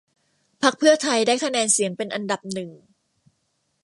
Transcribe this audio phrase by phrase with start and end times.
[0.61, 2.71] พรรคเพื่อไทยได้คะแนนเสียงเป็นอันดับหนึ่ง